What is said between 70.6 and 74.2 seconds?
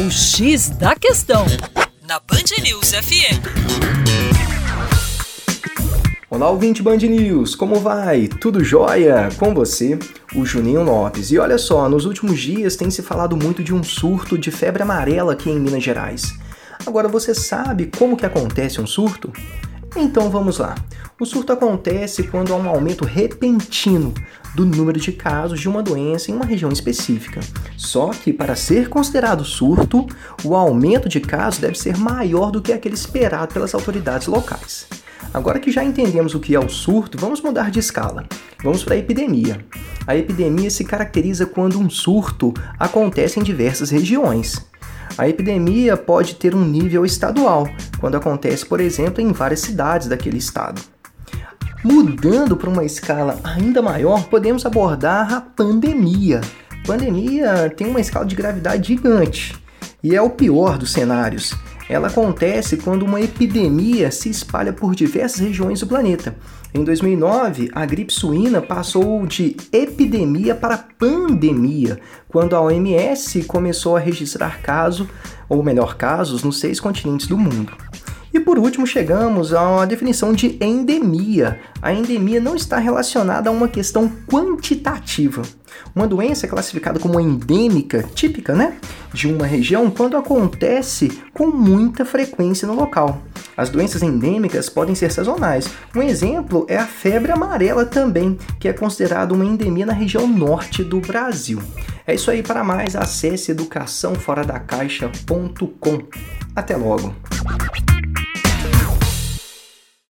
pandemia, quando a OMS começou a